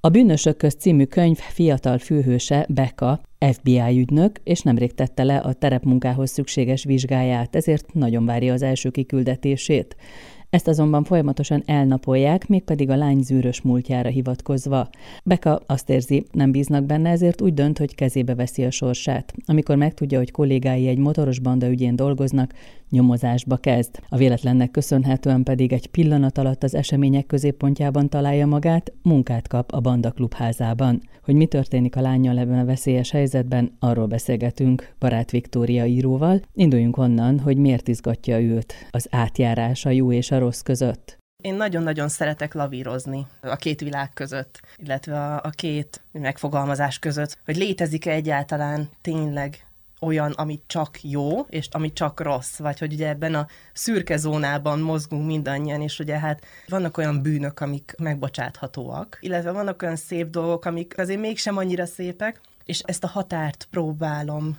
[0.00, 3.20] A Bűnösök közt című könyv fiatal főhőse, Becca,
[3.52, 8.90] FBI ügynök, és nemrég tette le a terepmunkához szükséges vizsgáját, ezért nagyon várja az első
[8.90, 9.96] kiküldetését.
[10.50, 14.88] Ezt azonban folyamatosan elnapolják, mégpedig a lány zűrös múltjára hivatkozva.
[15.24, 19.34] Beka azt érzi, nem bíznak benne, ezért úgy dönt, hogy kezébe veszi a sorsát.
[19.46, 22.54] Amikor megtudja, hogy kollégái egy motoros banda ügyén dolgoznak,
[22.90, 24.00] nyomozásba kezd.
[24.08, 29.80] A véletlennek köszönhetően pedig egy pillanat alatt az események középpontjában találja magát, munkát kap a
[29.80, 31.02] banda klubházában.
[31.24, 36.40] Hogy mi történik a lányjal ebben a veszélyes helyzetben, arról beszélgetünk barát Viktória íróval.
[36.54, 41.18] Induljunk onnan, hogy miért izgatja őt az átjárás a jó és a rossz között.
[41.42, 47.56] Én nagyon-nagyon szeretek lavírozni a két világ között, illetve a, a két megfogalmazás között, hogy
[47.56, 49.67] létezik-e egyáltalán tényleg
[50.00, 54.80] olyan, ami csak jó, és ami csak rossz, vagy hogy ugye ebben a szürke zónában
[54.80, 60.64] mozgunk mindannyian, és ugye hát vannak olyan bűnök, amik megbocsáthatóak, illetve vannak olyan szép dolgok,
[60.64, 64.58] amik azért mégsem annyira szépek, és ezt a határt próbálom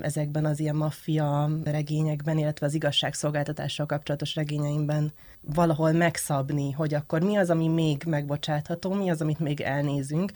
[0.00, 7.36] ezekben az ilyen maffia regényekben, illetve az igazságszolgáltatással kapcsolatos regényeimben valahol megszabni, hogy akkor mi
[7.36, 10.32] az, ami még megbocsátható, mi az, amit még elnézünk,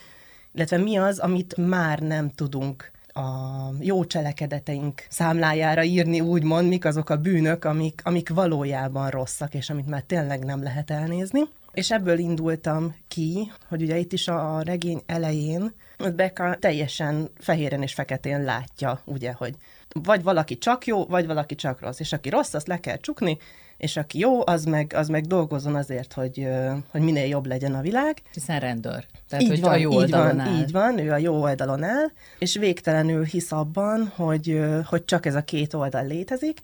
[0.52, 7.10] illetve mi az, amit már nem tudunk a jó cselekedeteink számlájára írni, úgymond, mik azok
[7.10, 11.40] a bűnök, amik, amik valójában rosszak, és amit már tényleg nem lehet elnézni.
[11.72, 15.72] És ebből indultam ki, hogy ugye itt is a regény elején
[16.14, 19.54] Becca teljesen fehéren és feketén látja, ugye, hogy
[20.02, 23.38] vagy valaki csak jó, vagy valaki csak rossz, és aki rossz, azt le kell csukni,
[23.76, 26.48] és aki jó, az meg, az meg dolgozon azért, hogy,
[26.90, 28.22] hogy minél jobb legyen a világ.
[28.32, 29.06] Hiszen rendőr.
[29.28, 30.60] Tehát, így hogy van, a jó oldalon van, áll.
[30.60, 32.06] Így van, ő a jó oldalon áll,
[32.38, 36.60] és végtelenül hisz abban, hogy, hogy csak ez a két oldal létezik,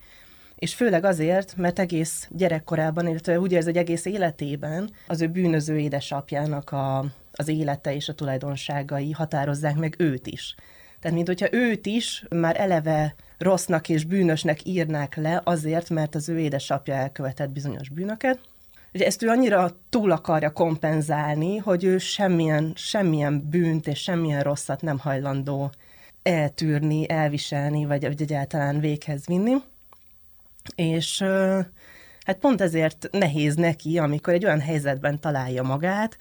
[0.55, 5.77] és főleg azért, mert egész gyerekkorában, illetve úgy érzi, hogy egész életében az ő bűnöző
[5.79, 10.55] édesapjának a, az élete és a tulajdonságai határozzák meg őt is.
[10.99, 16.29] Tehát, mint hogyha őt is már eleve rossznak és bűnösnek írnák le azért, mert az
[16.29, 18.39] ő édesapja elkövetett bizonyos bűnöket.
[18.93, 24.81] Ugye ezt ő annyira túl akarja kompenzálni, hogy ő semmilyen, semmilyen bűnt és semmilyen rosszat
[24.81, 25.71] nem hajlandó
[26.23, 29.53] eltűrni, elviselni, vagy, vagy egyáltalán véghez vinni.
[30.75, 31.21] És
[32.25, 36.17] hát pont ezért nehéz neki, amikor egy olyan helyzetben találja magát,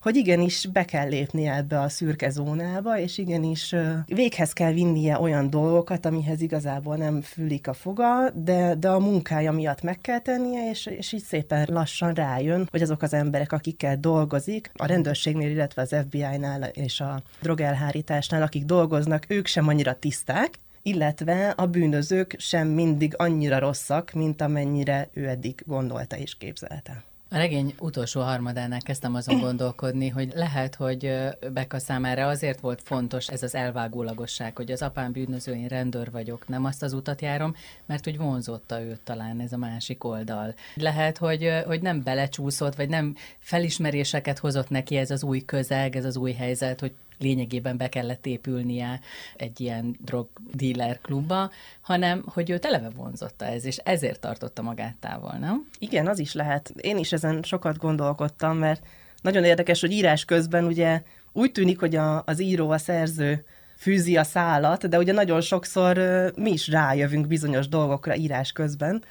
[0.00, 3.74] hogy igenis be kell lépnie ebbe a szürke zónába, és igenis
[4.06, 9.52] véghez kell vinnie olyan dolgokat, amihez igazából nem fülik a foga, de, de a munkája
[9.52, 13.96] miatt meg kell tennie, és, és így szépen lassan rájön, hogy azok az emberek, akikkel
[13.96, 20.58] dolgozik, a rendőrségnél, illetve az FBI-nál és a drogelhárításnál, akik dolgoznak, ők sem annyira tiszták,
[20.82, 27.09] illetve a bűnözők sem mindig annyira rosszak, mint amennyire ő eddig gondolta és képzelte.
[27.32, 31.12] A regény utolsó harmadánál kezdtem azon gondolkodni, hogy lehet, hogy
[31.52, 36.48] Beka számára azért volt fontos ez az elvágólagosság, hogy az apám bűnöző, én rendőr vagyok,
[36.48, 37.54] nem azt az utat járom,
[37.86, 40.54] mert hogy vonzotta őt talán ez a másik oldal.
[40.74, 46.04] Lehet, hogy, hogy nem belecsúszott, vagy nem felismeréseket hozott neki ez az új közeg, ez
[46.04, 49.00] az új helyzet, hogy lényegében be kellett épülnie
[49.36, 51.50] egy ilyen drogdíler klubba,
[51.80, 55.66] hanem hogy őt eleve vonzotta ez, és ezért tartotta magát távol, nem?
[55.78, 56.72] Igen, az is lehet.
[56.80, 58.82] Én is ezen sokat gondolkodtam, mert
[59.22, 63.44] nagyon érdekes, hogy írás közben ugye úgy tűnik, hogy a, az író, a szerző
[63.76, 65.98] fűzi a szálat, de ugye nagyon sokszor
[66.36, 69.04] mi is rájövünk bizonyos dolgokra írás közben,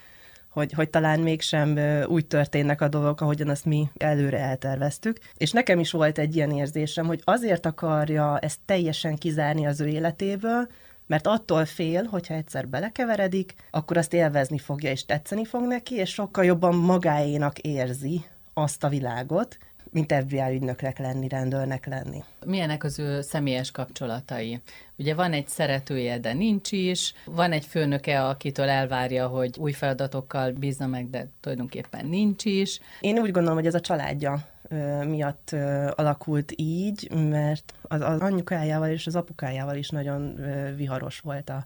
[0.59, 5.17] hogy, hogy talán mégsem úgy történnek a dolgok, ahogyan azt mi előre elterveztük.
[5.37, 9.87] És nekem is volt egy ilyen érzésem, hogy azért akarja ezt teljesen kizárni az ő
[9.87, 10.67] életéből,
[11.07, 16.09] mert attól fél, hogyha egyszer belekeveredik, akkor azt élvezni fogja és tetszeni fog neki, és
[16.09, 19.57] sokkal jobban magáénak érzi azt a világot,
[19.91, 22.23] mint FBI ügynöknek lenni, rendőrnek lenni.
[22.45, 24.61] Milyenek az ő személyes kapcsolatai?
[24.97, 30.51] Ugye van egy szeretője, de nincs is, van egy főnöke, akitől elvárja, hogy új feladatokkal
[30.51, 32.79] bízna meg, de tulajdonképpen nincs is.
[32.99, 34.47] Én úgy gondolom, hogy ez a családja
[35.05, 35.55] miatt
[35.95, 40.39] alakult így, mert az, az anyukájával és az apukájával is nagyon
[40.75, 41.65] viharos volt a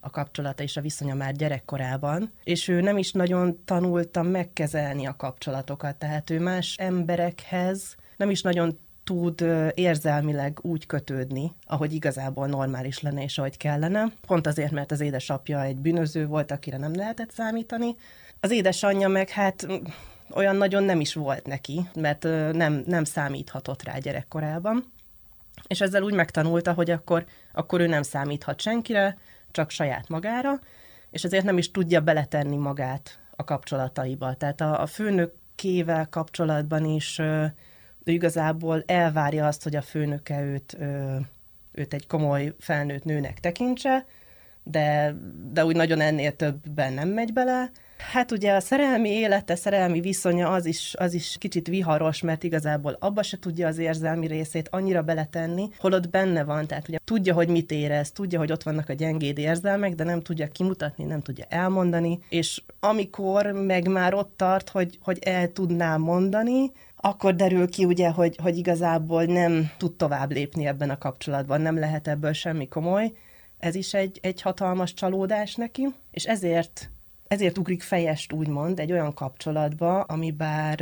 [0.00, 5.16] a kapcsolata és a viszonya már gyerekkorában, és ő nem is nagyon tanulta megkezelni a
[5.16, 9.44] kapcsolatokat, tehát ő más emberekhez nem is nagyon tud
[9.74, 14.12] érzelmileg úgy kötődni, ahogy igazából normális lenne és ahogy kellene.
[14.26, 17.96] Pont azért, mert az édesapja egy bűnöző volt, akire nem lehetett számítani.
[18.40, 19.66] Az édesanyja meg hát
[20.30, 22.22] olyan nagyon nem is volt neki, mert
[22.52, 24.92] nem, nem számíthatott rá gyerekkorában.
[25.66, 29.18] És ezzel úgy megtanulta, hogy akkor, akkor ő nem számíthat senkire,
[29.56, 30.60] csak saját magára,
[31.10, 34.34] és ezért nem is tudja beletenni magát a kapcsolataiba.
[34.34, 37.18] Tehát a, a főnökével kapcsolatban is
[38.04, 40.76] ő igazából elvárja azt, hogy a főnöke őt,
[41.72, 44.06] őt egy komoly felnőtt nőnek tekintse,
[44.62, 45.14] de,
[45.52, 47.70] de úgy nagyon ennél többben nem megy bele.
[47.98, 52.96] Hát ugye a szerelmi élete, szerelmi viszonya az is, az is kicsit viharos, mert igazából
[53.00, 57.48] abba se tudja az érzelmi részét annyira beletenni, holott benne van, tehát ugye tudja, hogy
[57.48, 61.44] mit érez, tudja, hogy ott vannak a gyengéd érzelmek, de nem tudja kimutatni, nem tudja
[61.48, 67.84] elmondani, és amikor meg már ott tart, hogy, hogy el tudná mondani, akkor derül ki
[67.84, 72.68] ugye, hogy, hogy igazából nem tud tovább lépni ebben a kapcsolatban, nem lehet ebből semmi
[72.68, 73.12] komoly.
[73.58, 76.90] Ez is egy, egy hatalmas csalódás neki, és ezért,
[77.28, 80.78] ezért ugrik fejest, úgymond, egy olyan kapcsolatba, ami bár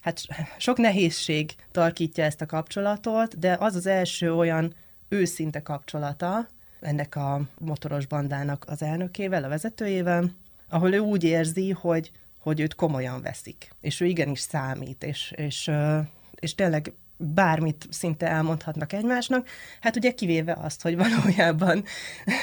[0.00, 0.20] hát
[0.58, 4.74] sok nehézség tarkítja ezt a kapcsolatot, de az az első olyan
[5.08, 6.46] őszinte kapcsolata
[6.80, 10.30] ennek a motoros bandának az elnökével, a vezetőjével,
[10.68, 12.10] ahol ő úgy érzi, hogy
[12.46, 15.70] hogy őt komolyan veszik, és ő igenis számít, és, és,
[16.34, 19.48] és tényleg bármit szinte elmondhatnak egymásnak,
[19.80, 21.84] hát ugye kivéve azt, hogy valójában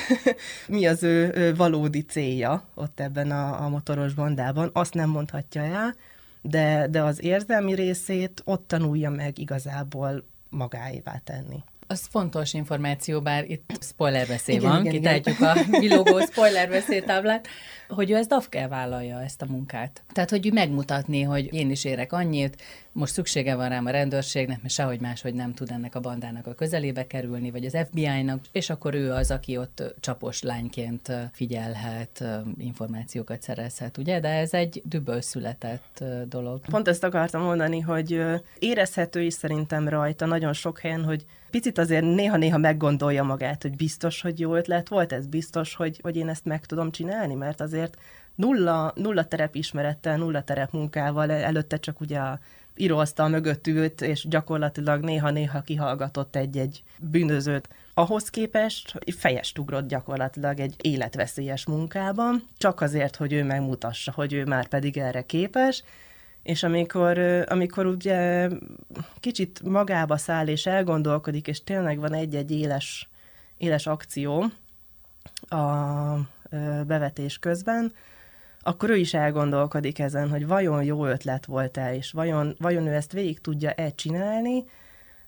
[0.68, 5.96] mi az ő valódi célja ott ebben a, a motoros bandában, azt nem mondhatja el,
[6.42, 11.64] de, de az érzelmi részét ott tanulja meg igazából magáévá tenni.
[11.94, 17.48] Az fontos információ, bár itt spoiler veszély igen, van, igen, a vilogó spoiler veszélytáblát,
[17.88, 20.04] hogy ő ezt DAF vállalja, ezt a munkát.
[20.12, 22.62] Tehát, hogy ő megmutatni, hogy én is érek annyit,
[22.92, 26.54] most szüksége van rám a rendőrségnek, mert sehogy máshogy nem tud ennek a bandának a
[26.54, 32.24] közelébe kerülni, vagy az FBI-nak, és akkor ő az, aki ott csapos lányként figyelhet,
[32.58, 34.20] információkat szerezhet, ugye?
[34.20, 36.60] De ez egy düböl született dolog.
[36.70, 38.22] Pont ezt akartam mondani, hogy
[38.60, 44.22] érezhető is szerintem rajta nagyon sok helyen, hogy picit azért néha-néha meggondolja magát, hogy biztos,
[44.22, 47.98] hogy jó ötlet volt ez, biztos, hogy, hogy én ezt meg tudom csinálni, mert azért
[48.36, 52.40] nulla, nulla terep ismerettel, nulla terep munkával, előtte csak ugye a
[52.76, 57.70] íróasztal mögött ült, és gyakorlatilag néha-néha kihallgatott egy-egy bűnözőt.
[57.94, 64.46] Ahhoz képest fejest ugrott gyakorlatilag egy életveszélyes munkában, csak azért, hogy ő megmutassa, hogy ő
[64.46, 65.84] már pedig erre képes,
[66.44, 67.18] és amikor,
[67.48, 68.50] amikor ugye
[69.20, 73.10] kicsit magába száll és elgondolkodik, és tényleg van egy-egy éles,
[73.58, 74.46] éles akció
[75.50, 75.64] a
[76.88, 77.94] bevetés közben,
[78.62, 83.12] akkor ő is elgondolkodik ezen, hogy vajon jó ötlet volt-e, és vajon, vajon ő ezt
[83.12, 84.64] végig tudja-e csinálni,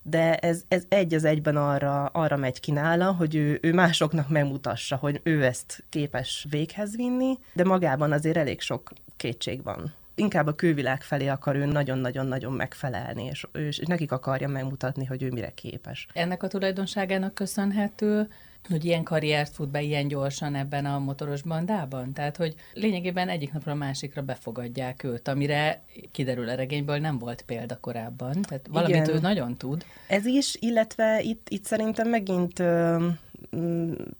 [0.01, 4.29] de ez, ez egy az egyben arra, arra megy ki nála, hogy ő, ő másoknak
[4.29, 10.47] megmutassa, hogy ő ezt képes véghez vinni, de magában azért elég sok kétség van inkább
[10.47, 15.51] a külvilág felé akar ő nagyon-nagyon-nagyon megfelelni, és, és nekik akarja megmutatni, hogy ő mire
[15.53, 16.07] képes.
[16.13, 18.27] Ennek a tulajdonságának köszönhető,
[18.69, 22.13] hogy ilyen karriert fut be ilyen gyorsan ebben a motoros bandában?
[22.13, 27.41] Tehát, hogy lényegében egyik napra a másikra befogadják őt, amire kiderül a regényből nem volt
[27.41, 28.41] példa korábban.
[28.41, 29.15] Tehát valamit Igen.
[29.15, 29.85] ő nagyon tud.
[30.07, 33.07] Ez is, illetve itt, itt szerintem megint ö,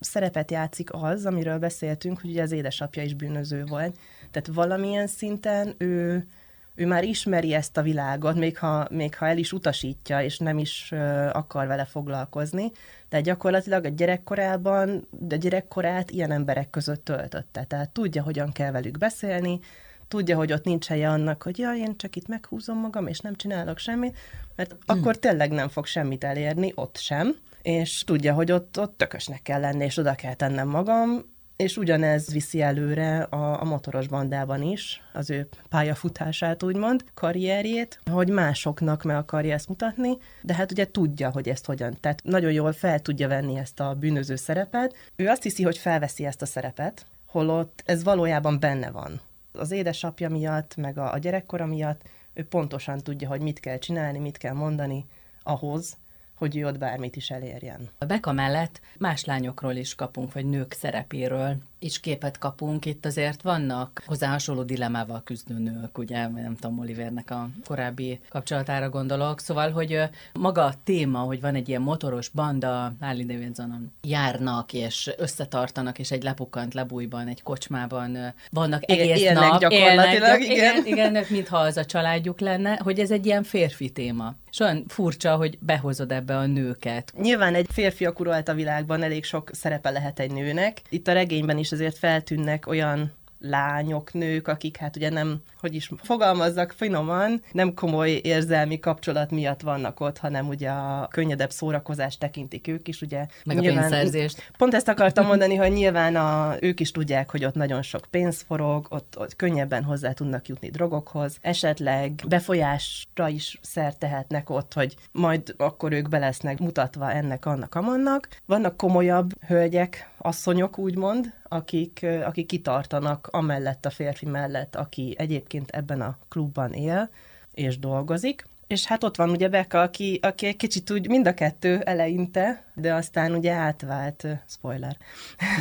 [0.00, 3.96] szerepet játszik az, amiről beszéltünk, hogy ugye az édesapja is bűnöző volt.
[4.36, 6.26] Tehát valamilyen szinten ő,
[6.74, 10.58] ő már ismeri ezt a világot, még ha, még ha el is utasítja, és nem
[10.58, 12.72] is uh, akar vele foglalkozni,
[13.08, 17.64] de gyakorlatilag a gyerekkorában, de gyerekkorát ilyen emberek között töltötte.
[17.64, 19.60] Tehát tudja, hogyan kell velük beszélni,
[20.08, 23.34] tudja, hogy ott nincs helye annak, hogy ja, én csak itt meghúzom magam, és nem
[23.34, 24.16] csinálok semmit,
[24.56, 24.98] mert hmm.
[24.98, 29.60] akkor tényleg nem fog semmit elérni, ott sem, és tudja, hogy ott, ott tökösnek kell
[29.60, 35.02] lenni, és oda kell tennem magam, és ugyanez viszi előre a, a motoros bandában is,
[35.12, 41.30] az ő pályafutását úgymond, karrierjét, hogy másoknak meg akarja ezt mutatni, de hát ugye tudja,
[41.30, 41.96] hogy ezt hogyan.
[42.00, 44.94] Tehát nagyon jól fel tudja venni ezt a bűnöző szerepet.
[45.16, 49.20] Ő azt hiszi, hogy felveszi ezt a szerepet, holott ez valójában benne van.
[49.52, 52.02] Az édesapja miatt, meg a, a gyerekkora miatt
[52.34, 55.06] ő pontosan tudja, hogy mit kell csinálni, mit kell mondani
[55.42, 55.96] ahhoz,
[56.36, 57.90] hogy ő ott bármit is elérjen.
[57.98, 62.84] A Beka mellett más lányokról is kapunk, vagy nők szerepéről is képet kapunk.
[62.84, 68.88] Itt azért vannak hozzá hasonló dilemával küzdő nők, ugye, nem tudom, Olivernek a korábbi kapcsolatára
[68.88, 69.40] gondolok.
[69.40, 70.00] Szóval, hogy
[70.32, 76.10] maga a téma, hogy van egy ilyen motoros banda, Harley Davidsonon járnak, és összetartanak, és
[76.10, 79.60] egy lepukkant lebújban, egy kocsmában vannak egész élnek nap.
[79.60, 80.86] gyakorlatilag, élnek, igen.
[80.86, 81.06] igen.
[81.12, 84.34] Igen, mintha az a családjuk lenne, hogy ez egy ilyen férfi téma.
[84.50, 87.12] És olyan furcsa, hogy behozod ebbe a nőket.
[87.20, 90.82] Nyilván egy férfi uralt a világban elég sok szerepe lehet egy nőnek.
[90.88, 95.90] Itt a regényben is azért feltűnnek olyan lányok, nők, akik hát ugye nem, hogy is
[96.02, 102.68] fogalmazzak finoman, nem komoly érzelmi kapcsolat miatt vannak ott, hanem ugye a könnyedebb szórakozást tekintik
[102.68, 103.26] ők is, ugye.
[103.44, 104.50] Meg nyilván, a pénzszerzést.
[104.56, 108.44] Pont ezt akartam mondani, hogy nyilván a, ők is tudják, hogy ott nagyon sok pénz
[108.46, 114.96] forog, ott, ott könnyebben hozzá tudnak jutni drogokhoz, esetleg befolyásra is szert tehetnek ott, hogy
[115.12, 118.28] majd akkor ők belesznek mutatva ennek, annak, amannak.
[118.46, 126.00] Vannak komolyabb hölgyek, asszonyok úgymond, akik, akik kitartanak amellett a férfi mellett, aki egyébként ebben
[126.00, 127.10] a klubban él
[127.54, 128.44] és dolgozik.
[128.66, 132.62] És hát ott van ugye Becca, aki, aki egy kicsit úgy mind a kettő eleinte,
[132.74, 134.96] de aztán ugye átvált, spoiler,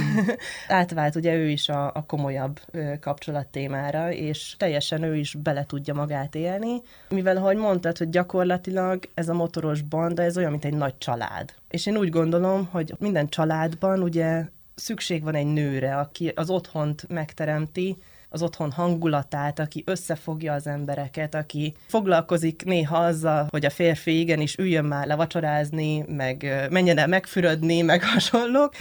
[0.67, 2.59] átvált ugye ő is a, a komolyabb
[2.99, 9.09] kapcsolat témára, és teljesen ő is bele tudja magát élni, mivel ahogy mondtad, hogy gyakorlatilag
[9.13, 11.53] ez a motoros banda, ez olyan, mint egy nagy család.
[11.69, 14.45] És én úgy gondolom, hogy minden családban ugye
[14.75, 17.97] szükség van egy nőre, aki az otthont megteremti,
[18.29, 24.57] az otthon hangulatát, aki összefogja az embereket, aki foglalkozik néha azzal, hogy a férfi igenis
[24.57, 28.73] üljön már levacsorázni, meg menjen el megfürödni, meg hasonlók.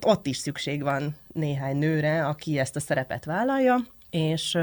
[0.00, 3.76] Ott is szükség van néhány nőre, aki ezt a szerepet vállalja,
[4.10, 4.58] és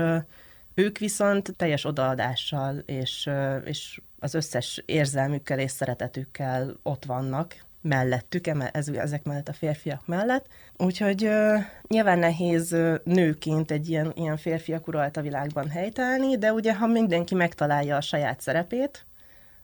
[0.74, 3.30] ők viszont teljes odaadással és,
[3.66, 8.48] és az összes érzelmükkel és szeretetükkel ott vannak, mellettük,
[8.94, 10.46] ezek mellett a férfiak mellett.
[10.78, 16.76] Úgyhogy uh, nyilván nehéz uh, nőként egy ilyen, ilyen férfiak uralta világban helytállni, de ugye
[16.76, 19.06] ha mindenki megtalálja a saját szerepét,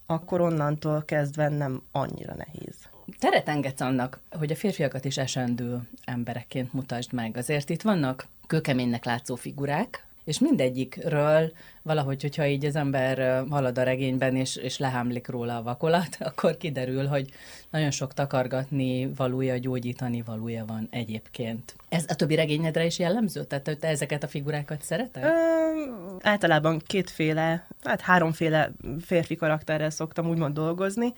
[0.05, 2.75] akkor onnantól kezdve nem annyira nehéz.
[3.19, 7.37] Teret engedsz annak, hogy a férfiakat is esendő emberekként mutasd meg.
[7.37, 11.51] Azért itt vannak kőkeménynek látszó figurák, és mindegyikről
[11.85, 16.57] valahogy, hogyha így az ember halad a regényben, és, és lehámlik róla a vakolat, akkor
[16.57, 17.29] kiderül, hogy
[17.69, 21.75] nagyon sok takargatni valója, gyógyítani valója van egyébként.
[21.89, 23.43] Ez a többi regényedre is jellemző?
[23.43, 25.23] Tehát te ezeket a figurákat szereted?
[25.23, 25.29] Ö,
[26.21, 31.13] általában kétféle, hát háromféle férfi karakterrel szoktam úgymond dolgozni.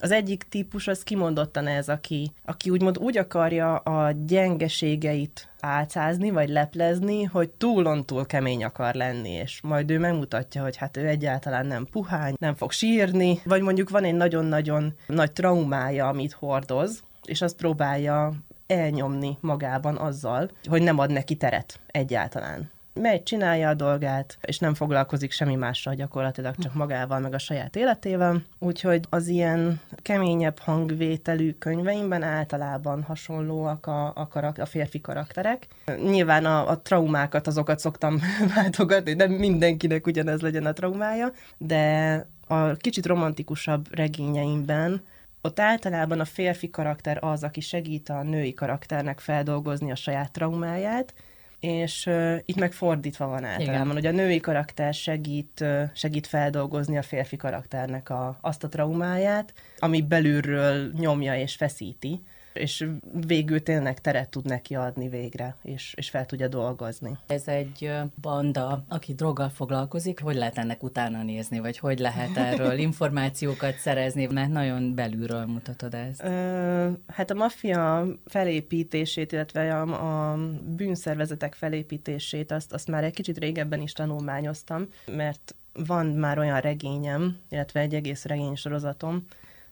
[0.00, 6.48] Az egyik típus az kimondottan ez, aki, aki úgymond úgy akarja a gyengeségeit álcázni, vagy
[6.48, 11.66] leplezni, hogy túlon túl kemény akar lenni, és majd ő megmutatja, hogy hát ő egyáltalán
[11.66, 17.42] nem puhány, nem fog sírni, vagy mondjuk van egy nagyon-nagyon nagy traumája, amit hordoz, és
[17.42, 18.32] azt próbálja
[18.66, 24.74] elnyomni magában azzal, hogy nem ad neki teret egyáltalán megy, csinálja a dolgát, és nem
[24.74, 28.42] foglalkozik semmi mással gyakorlatilag, csak magával, meg a saját életével.
[28.58, 35.66] Úgyhogy az ilyen keményebb hangvételű könyveimben általában hasonlóak a, a, karak, a férfi karakterek.
[36.02, 38.20] Nyilván a, a traumákat, azokat szoktam
[38.54, 45.02] váltogatni, de mindenkinek ugyanez legyen a traumája, de a kicsit romantikusabb regényeimben
[45.40, 51.14] ott általában a férfi karakter az, aki segít a női karakternek feldolgozni a saját traumáját,
[51.60, 53.92] és uh, itt meg fordítva van általában, Igen.
[53.92, 59.52] hogy a női karakter segít, uh, segít feldolgozni a férfi karakternek a, azt a traumáját,
[59.78, 62.22] ami belülről nyomja és feszíti,
[62.58, 62.88] és
[63.26, 67.18] végül tényleg teret tud neki adni végre, és, és fel tudja dolgozni.
[67.26, 72.78] Ez egy banda, aki droggal foglalkozik, hogy lehet ennek utána nézni, vagy hogy lehet erről
[72.88, 76.22] információkat szerezni, mert nagyon belülről mutatod ezt.
[76.22, 80.36] Ö, hát a maffia felépítését, illetve a, a
[80.76, 85.54] bűnszervezetek felépítését, azt, azt már egy kicsit régebben is tanulmányoztam, mert
[85.86, 89.26] van már olyan regényem, illetve egy egész regénysorozatom,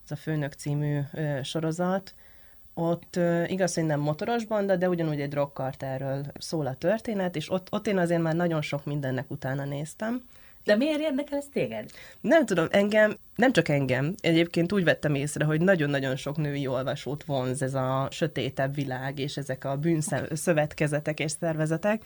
[0.04, 2.14] ez a Főnök című ö, sorozat,
[2.78, 7.68] ott igaz, hogy nem motoros banda, de ugyanúgy egy drogkarterről szól a történet, és ott,
[7.70, 10.22] ott én azért már nagyon sok mindennek utána néztem.
[10.64, 11.90] De miért érdekel ez téged?
[12.20, 17.24] Nem tudom, engem, nem csak engem, egyébként úgy vettem észre, hogy nagyon-nagyon sok női olvasót
[17.24, 22.04] vonz ez a sötétebb világ, és ezek a bűnszövetkezetek és szervezetek.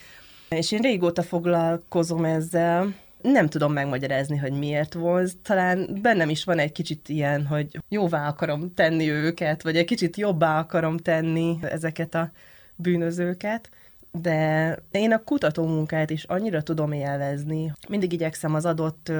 [0.48, 5.36] És én régóta foglalkozom ezzel, nem tudom megmagyarázni, hogy miért volt.
[5.38, 10.16] Talán bennem is van egy kicsit ilyen, hogy jóvá akarom tenni őket, vagy egy kicsit
[10.16, 12.30] jobbá akarom tenni ezeket a
[12.76, 13.70] bűnözőket
[14.12, 17.72] de én a kutató munkát is annyira tudom élvezni.
[17.88, 19.12] Mindig igyekszem az adott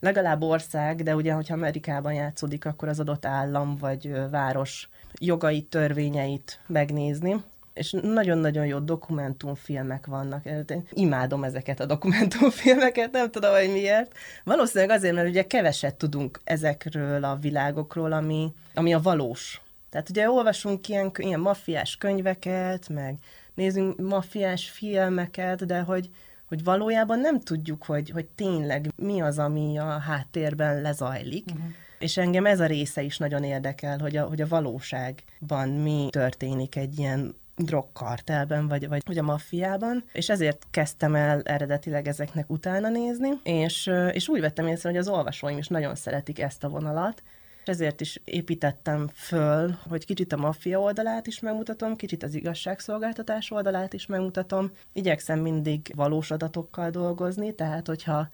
[0.00, 4.88] legalább ország, de ugye, hogyha Amerikában játszódik, akkor az adott állam vagy város
[5.20, 7.42] jogait, törvényeit megnézni
[7.78, 10.44] és nagyon-nagyon jó dokumentumfilmek vannak.
[10.44, 14.12] Én imádom ezeket a dokumentumfilmeket, nem tudom, hogy miért.
[14.44, 19.60] Valószínűleg azért, mert ugye keveset tudunk ezekről a világokról, ami, ami a valós.
[19.90, 23.18] Tehát ugye olvasunk ilyen, ilyen maffiás könyveket, meg
[23.54, 26.10] nézünk maffiás filmeket, de hogy,
[26.48, 31.44] hogy valójában nem tudjuk, hogy, hogy tényleg mi az, ami a háttérben lezajlik.
[31.46, 31.70] Uh-huh.
[31.98, 36.76] És engem ez a része is nagyon érdekel, hogy a, hogy a valóságban mi történik
[36.76, 42.88] egy ilyen drogkartelben, vagy, vagy, vagy a maffiában, és ezért kezdtem el eredetileg ezeknek utána
[42.88, 47.22] nézni, és, és úgy vettem észre, hogy az olvasóim is nagyon szeretik ezt a vonalat,
[47.68, 53.92] ezért is építettem föl, hogy kicsit a maffia oldalát is megmutatom, kicsit az igazságszolgáltatás oldalát
[53.92, 54.70] is megmutatom.
[54.92, 58.28] Igyekszem mindig valós adatokkal dolgozni, tehát hogyha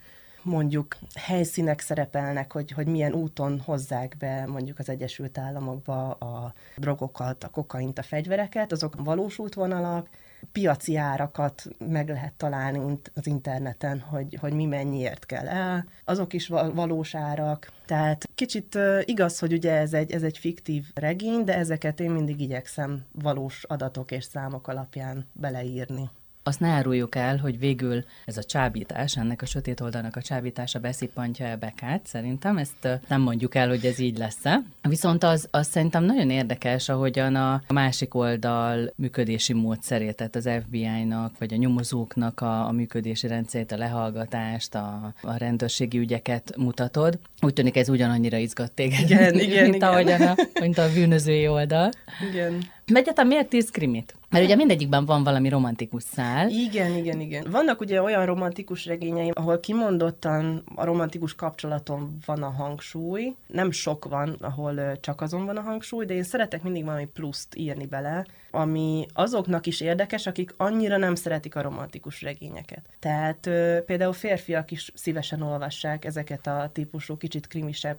[0.45, 7.45] mondjuk helyszínek szerepelnek, hogy, hogy milyen úton hozzák be mondjuk az Egyesült Államokba a drogokat,
[7.45, 10.09] a kokaint, a fegyvereket, azok valós útvonalak,
[10.53, 16.49] piaci árakat meg lehet találni az interneten, hogy, hogy mi mennyiért kell el, azok is
[16.49, 17.73] valós árak.
[17.87, 22.41] Tehát kicsit igaz, hogy ugye ez egy, ez egy fiktív regény, de ezeket én mindig
[22.41, 26.11] igyekszem valós adatok és számok alapján beleírni.
[26.47, 30.79] Azt ne áruljuk el, hogy végül ez a csábítás, ennek a sötét oldalnak a csábítása
[30.79, 32.57] beszippantja el Bekát, szerintem.
[32.57, 34.63] Ezt nem mondjuk el, hogy ez így lesz-e.
[34.83, 41.39] Viszont az, az szerintem nagyon érdekes, ahogyan a másik oldal működési módszerét, tehát az FBI-nak,
[41.39, 47.19] vagy a nyomozóknak a, a működési rendszerét, a lehallgatást, a, a rendőrségi ügyeket mutatod.
[47.41, 49.89] Úgy tűnik ez ugyanannyira izgat téged, igen, igen, mint, igen.
[49.89, 51.91] Ahogyan a, mint a bűnözői oldal.
[52.31, 52.73] Igen.
[52.87, 54.15] Egyáltalán miért tíz krimit?
[54.31, 56.49] Mert ugye mindegyikben van valami romantikus szál.
[56.49, 57.47] Igen, igen, igen.
[57.51, 63.35] Vannak ugye olyan romantikus regényeim, ahol kimondottan a romantikus kapcsolaton van a hangsúly.
[63.47, 67.55] Nem sok van, ahol csak azon van a hangsúly, de én szeretek mindig valami pluszt
[67.57, 72.83] írni bele, ami azoknak is érdekes, akik annyira nem szeretik a romantikus regényeket.
[72.99, 73.41] Tehát
[73.87, 77.99] például férfiak is szívesen olvassák ezeket a típusú, kicsit krimisebb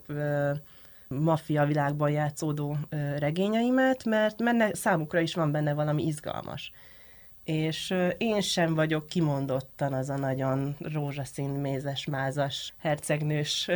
[1.08, 2.76] maffia világban játszódó
[3.18, 6.72] regényeimet, mert menne, számukra is van benne valami izgalmas.
[7.44, 13.68] És én sem vagyok kimondottan az a nagyon rózsaszín, mézes, mázas, hercegnős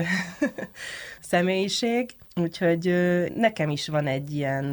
[1.20, 2.94] személyiség, úgyhogy
[3.34, 4.72] nekem is van egy ilyen,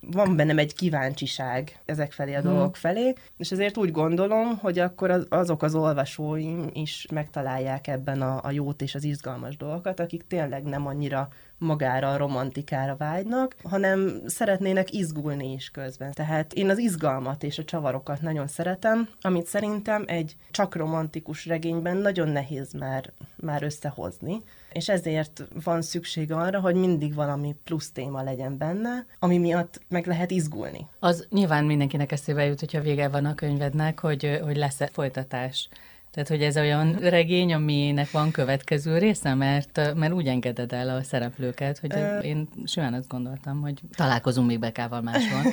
[0.00, 2.50] van bennem egy kíváncsiság ezek felé a hmm.
[2.50, 8.22] dolgok felé, és ezért úgy gondolom, hogy akkor az, azok az olvasóim is megtalálják ebben
[8.22, 11.28] a, a jót és az izgalmas dolgokat, akik tényleg nem annyira
[11.58, 16.12] magára a romantikára vágynak, hanem szeretnének izgulni is közben.
[16.12, 21.96] Tehát én az izgalmat és a csavarokat nagyon szeretem, amit szerintem egy csak romantikus regényben
[21.96, 28.22] nagyon nehéz már, már összehozni, és ezért van szükség arra, hogy mindig valami plusz téma
[28.22, 30.86] legyen benne, ami miatt meg lehet izgulni.
[30.98, 35.68] Az nyilván mindenkinek eszébe jut, hogyha vége van a könyvednek, hogy, hogy lesz-e folytatás.
[36.10, 41.02] Tehát, hogy ez olyan regény, aminek van következő része, mert, mert úgy engeded el a
[41.02, 42.18] szereplőket, hogy Ö...
[42.18, 45.52] én simán azt gondoltam, hogy találkozunk még Bekával máshol.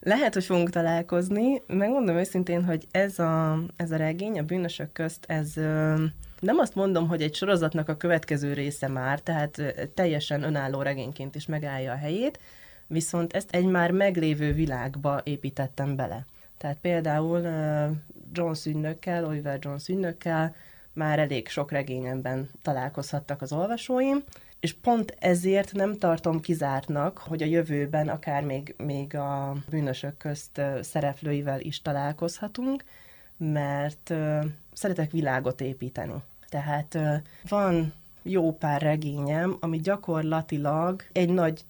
[0.00, 1.62] Lehet, hogy fogunk találkozni.
[1.66, 5.52] Megmondom őszintén, hogy ez a, ez a regény, a bűnösök közt, ez
[6.40, 9.62] nem azt mondom, hogy egy sorozatnak a következő része már, tehát
[9.94, 12.38] teljesen önálló regényként is megállja a helyét,
[12.86, 16.26] viszont ezt egy már meglévő világba építettem bele.
[16.60, 17.40] Tehát például
[18.32, 20.54] Jones ügynökkel, Oliver Jones ügynökkel
[20.92, 24.22] már elég sok regényemben találkozhattak az olvasóim,
[24.60, 30.60] és pont ezért nem tartom kizártnak, hogy a jövőben akár még, még a bűnösök közt
[30.80, 32.84] szereplőivel is találkozhatunk,
[33.36, 34.14] mert
[34.72, 36.14] szeretek világot építeni.
[36.48, 36.98] Tehát
[37.48, 37.92] van
[38.22, 41.64] jó pár regényem, ami gyakorlatilag egy nagy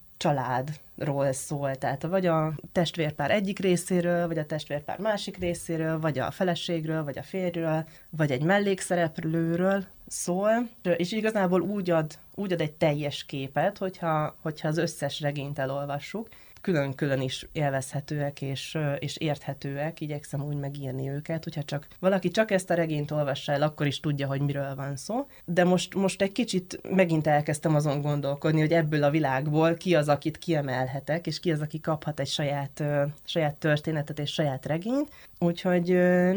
[1.01, 6.31] családról szól, tehát vagy a testvérpár egyik részéről, vagy a testvérpár másik részéről, vagy a
[6.31, 12.73] feleségről, vagy a férjről, vagy egy mellékszereplőről szól, és igazából úgy ad, úgy ad egy
[12.73, 16.29] teljes képet, hogyha, hogyha az összes regényt elolvassuk,
[16.61, 22.70] külön-külön is élvezhetőek és, és érthetőek, igyekszem úgy megírni őket, hogyha csak valaki csak ezt
[22.70, 25.27] a regényt olvassa el, akkor is tudja, hogy miről van szó.
[25.44, 30.09] De most, most egy kicsit megint elkezdtem azon gondolkodni, hogy ebből a világból ki az,
[30.09, 32.83] akit kiemelhetek, és ki az, aki kaphat egy saját,
[33.25, 35.11] saját történetet és saját regényt.
[35.38, 35.88] Úgyhogy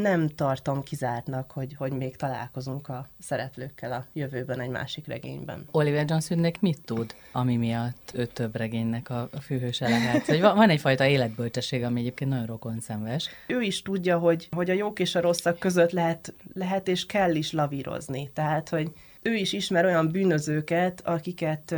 [0.01, 5.65] nem tartom kizártnak, hogy, hogy még találkozunk a szereplőkkel a jövőben egy másik regényben.
[5.71, 10.28] Oliver Johnsonnek mit tud, ami miatt ő több regénynek a, a főhőse lehet?
[10.28, 13.30] Hogy van egyfajta életbölcsesség, ami egyébként nagyon rokon szemves.
[13.47, 17.36] Ő is tudja, hogy, hogy a jók és a rosszak között lehet, lehet és kell
[17.36, 18.30] is lavírozni.
[18.34, 21.76] Tehát, hogy ő is ismer olyan bűnözőket, akiket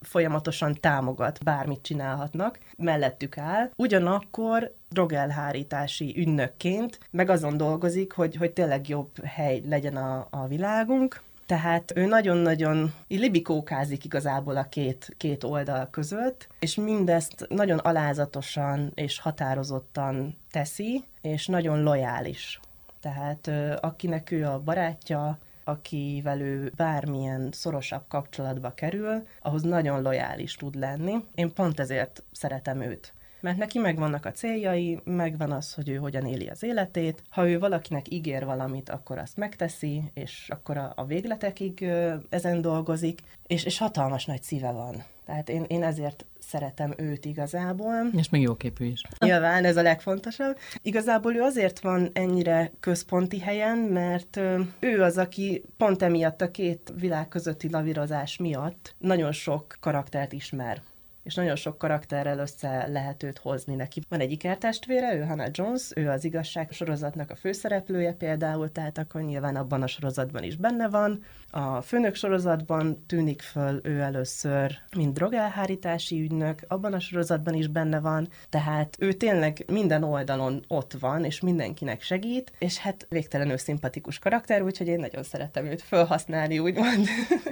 [0.00, 3.70] folyamatosan támogat, bármit csinálhatnak, mellettük áll.
[3.76, 11.22] Ugyanakkor drogelhárítási ünnökként meg azon dolgozik, hogy, hogy tényleg jobb hely legyen a, a világunk,
[11.46, 19.18] tehát ő nagyon-nagyon libikókázik igazából a két, két oldal között, és mindezt nagyon alázatosan és
[19.18, 22.60] határozottan teszi, és nagyon lojális.
[23.00, 30.74] Tehát akinek ő a barátja, akivel ő bármilyen szorosabb kapcsolatba kerül, ahhoz nagyon lojális tud
[30.74, 31.24] lenni.
[31.34, 33.13] Én pont ezért szeretem őt
[33.44, 37.22] Mert neki megvannak a céljai, megvan az, hogy ő hogyan éli az életét.
[37.28, 41.86] Ha ő valakinek ígér valamit, akkor azt megteszi, és akkor a, a végletekig
[42.28, 45.04] ezen dolgozik, és, és hatalmas nagy szíve van.
[45.24, 48.10] Tehát én, én ezért szeretem őt igazából.
[48.16, 49.02] És még jóképű is.
[49.18, 50.58] Nyilván ez a legfontosabb.
[50.82, 54.40] Igazából ő azért van ennyire központi helyen, mert
[54.80, 60.82] ő az, aki pont emiatt a két világ közötti lavírozás miatt nagyon sok karaktert ismer
[61.24, 64.02] és nagyon sok karakterrel össze lehet őt hozni neki.
[64.08, 69.22] Van egy ikertestvére, ő Hannah Jones, ő az igazság sorozatnak a főszereplője például, tehát akkor
[69.22, 71.22] nyilván abban a sorozatban is benne van.
[71.50, 78.00] A főnök sorozatban tűnik föl ő először, mint drogelhárítási ügynök, abban a sorozatban is benne
[78.00, 84.18] van, tehát ő tényleg minden oldalon ott van, és mindenkinek segít, és hát végtelenül szimpatikus
[84.18, 87.06] karakter, úgyhogy én nagyon szeretem őt felhasználni, úgymond,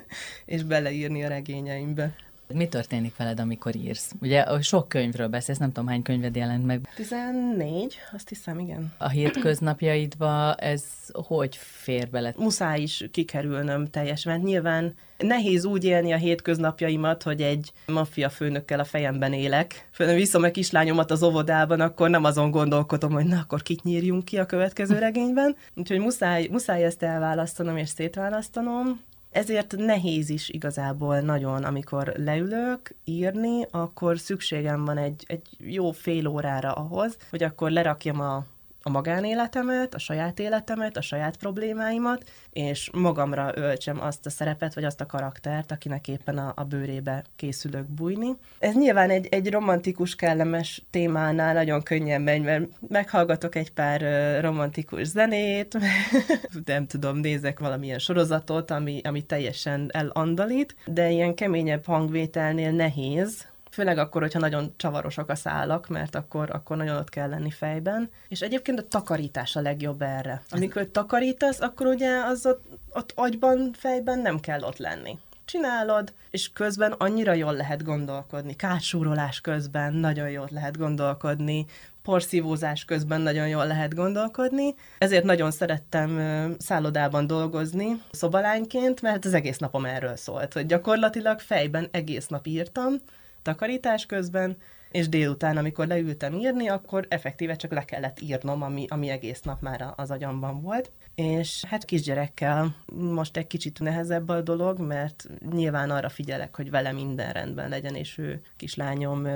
[0.45, 2.15] és beleírni a regényeimbe.
[2.55, 4.12] Mi történik veled, amikor írsz?
[4.21, 6.88] Ugye sok könyvről beszélsz, nem tudom hány könyved jelent meg.
[6.95, 8.93] 14, azt hiszem, igen.
[8.99, 12.35] A hétköznapjaidba ez hogy fér bele?
[12.37, 18.81] Muszáj is kikerülnöm teljesen, mert nyilván nehéz úgy élni a hétköznapjaimat, hogy egy maffia főnökkel
[18.81, 19.88] a fejemben élek.
[19.93, 24.25] Főleg viszom a kislányomat az óvodában, akkor nem azon gondolkodom, hogy na, akkor kit nyírjunk
[24.25, 25.57] ki a következő regényben.
[25.75, 29.01] Úgyhogy muszáj, muszáj ezt elválasztanom és szétválasztanom.
[29.33, 36.27] Ezért nehéz is igazából nagyon, amikor leülök írni, akkor szükségem van egy, egy jó fél
[36.27, 38.45] órára ahhoz, hogy akkor lerakjam a
[38.83, 44.85] a magánéletemet, a saját életemet, a saját problémáimat, és magamra öltsem azt a szerepet, vagy
[44.85, 48.37] azt a karaktert, akinek éppen a, a bőrébe készülök bújni.
[48.59, 54.01] Ez nyilván egy, egy romantikus, kellemes témánál nagyon könnyen megy, mert meghallgatok egy pár
[54.40, 55.79] romantikus zenét,
[56.64, 63.99] nem tudom, nézek valamilyen sorozatot, ami, ami teljesen elandalít, de ilyen keményebb hangvételnél nehéz, Főleg
[63.99, 68.11] akkor, hogyha nagyon csavarosak a szálak, mert akkor, akkor nagyon ott kell lenni fejben.
[68.29, 70.43] És egyébként a takarítás a legjobb erre.
[70.51, 76.51] Amikor takarítasz, akkor ugye az ott, ott agyban, fejben nem kell ott lenni csinálod, és
[76.53, 78.57] közben annyira jól lehet gondolkodni.
[78.57, 81.67] Kársúrolás közben nagyon jól lehet gondolkodni,
[82.03, 84.75] porszívózás közben nagyon jól lehet gondolkodni.
[84.99, 86.21] Ezért nagyon szerettem
[86.59, 92.95] szállodában dolgozni szobalányként, mert az egész napom erről szólt, hogy gyakorlatilag fejben egész nap írtam,
[93.43, 94.57] takarítás közben,
[94.91, 99.61] és délután, amikor leültem írni, akkor effektíve csak le kellett írnom, ami, ami egész nap
[99.61, 100.91] már az agyamban volt.
[101.15, 106.93] És hát kisgyerekkel most egy kicsit nehezebb a dolog, mert nyilván arra figyelek, hogy vele
[106.93, 109.27] minden rendben legyen, és ő kislányom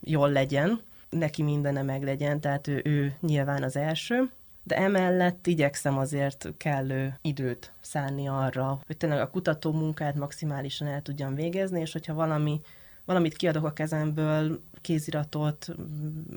[0.00, 4.30] jól legyen, neki mindene meg legyen, tehát ő, ő nyilván az első
[4.68, 11.02] de emellett igyekszem azért kellő időt szánni arra, hogy tényleg a kutató munkát maximálisan el
[11.02, 12.60] tudjam végezni, és hogyha valami
[13.08, 15.66] valamit kiadok a kezemből, kéziratot,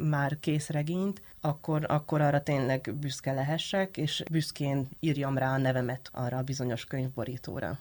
[0.10, 6.38] már készregényt, akkor, akkor arra tényleg büszke lehessek, és büszkén írjam rá a nevemet arra
[6.38, 7.80] a bizonyos könyvborítóra.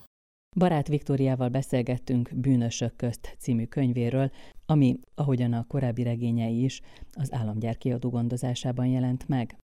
[0.57, 4.31] Barát Viktóriával beszélgettünk Bűnösök közt című könyvéről,
[4.67, 6.81] ami, ahogyan a korábbi regényei is,
[7.13, 9.57] az államgyár kiadó gondozásában jelent meg.